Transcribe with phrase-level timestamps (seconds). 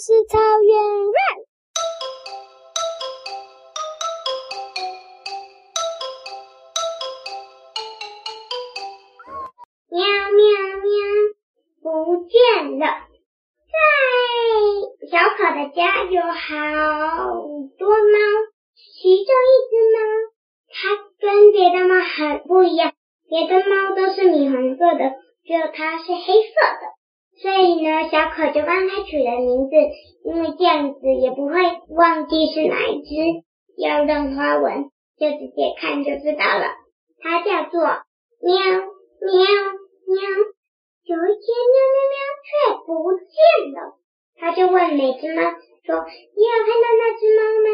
[0.00, 1.42] 是草原 run。
[9.90, 9.98] 喵
[10.30, 10.46] 喵
[10.78, 10.88] 喵，
[11.82, 12.86] 不见了！
[13.66, 13.74] 在
[15.10, 16.30] 小可的家有好
[17.76, 18.18] 多猫，
[19.02, 19.98] 其中一只猫，
[20.70, 22.94] 它跟别的猫很不一样，
[23.28, 26.97] 别的猫都是米黄色的，只有它是黑色的。
[27.40, 29.76] 所以呢，小可就帮它取了名字，
[30.24, 31.54] 因为这样子也不会
[31.94, 33.14] 忘记是哪一只。
[33.78, 36.66] 要认花纹，就直接看就知道了。
[37.20, 39.32] 它叫做喵喵
[40.06, 40.18] 喵。
[41.04, 42.50] 有一天，喵喵喵却
[42.84, 43.30] 不见
[43.72, 43.96] 了。
[44.36, 46.04] 他就问每只猫说
[46.36, 47.68] ：“你有看到那只猫吗？”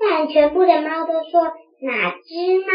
[0.00, 1.40] 但全部的猫都说
[1.80, 2.66] ：“哪只猫？”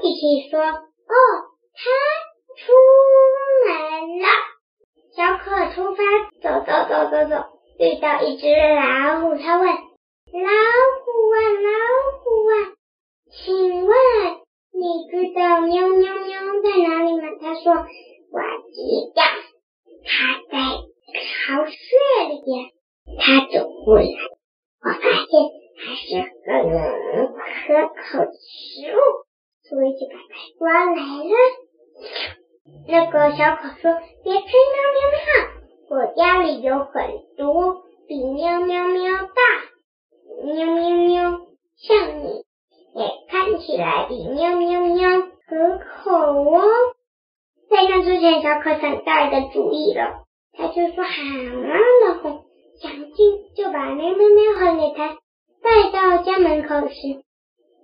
[0.00, 0.74] 一起说：“哦，
[1.74, 1.80] 它
[2.56, 2.72] 出
[3.66, 3.68] 门
[4.20, 4.28] 了。”
[5.16, 6.02] 小可出发，
[6.40, 7.34] 走走走走走，
[7.78, 9.66] 遇到一只老虎，他问
[10.32, 10.48] ：“老
[11.02, 11.70] 虎啊，老
[12.20, 12.52] 虎啊，
[13.30, 13.94] 请问
[14.72, 17.72] 你知道喵喵喵在哪里吗？”他说
[18.30, 18.38] ：“我
[18.70, 18.76] 知
[19.14, 19.22] 道，
[20.04, 20.10] 它
[20.50, 20.54] 在
[21.12, 21.78] 巢穴
[22.28, 22.70] 里边。”
[23.18, 24.04] 他走过来，
[24.84, 25.60] 我发现。
[25.82, 26.20] 还是很
[27.32, 28.98] 可口的食物，
[29.70, 31.34] 所以就把它抓来了。
[32.88, 35.26] 那个小可说：“别吹喵喵喵，
[35.90, 36.92] 我家里有很
[37.36, 39.40] 多比喵喵喵大，
[40.44, 41.40] 喵喵喵，
[41.76, 42.44] 像你
[42.96, 46.10] 也看起来比喵喵喵可口
[46.50, 46.62] 哦。”
[47.70, 52.44] 在那之前，小可想到一个主意了，他就说：“好啊，老虎，
[52.82, 55.16] 讲进就把喵喵喵和给他。”
[55.62, 57.22] 带到家门口时，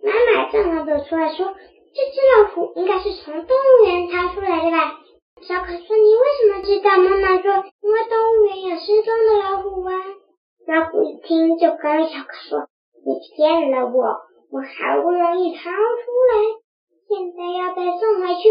[0.02, 1.54] 妈妈正好走出来说
[1.97, 5.00] ：“这只老虎应该是从动物园逃出来的吧？”
[5.41, 9.93] 小可说：“你为什么知道？”妈妈说：“因为动物园有失踪的老虎啊。”
[10.69, 12.69] 老虎一听就跟小可说
[13.04, 14.03] ：“你骗了我，
[14.50, 16.34] 我好不容易逃出来，
[17.09, 18.49] 现在要被送回去，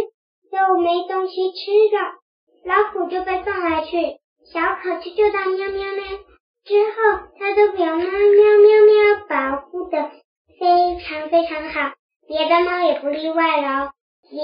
[0.51, 2.17] 又没东西吃了。”
[2.65, 4.17] 老虎就被送回去，
[4.51, 6.03] 小可去救到喵喵喵。
[6.63, 10.09] 之后，他都被喵喵喵喵保护的
[10.59, 11.93] 非常非常好，
[12.27, 13.91] 别的猫也不例外哦。
[14.23, 14.37] 结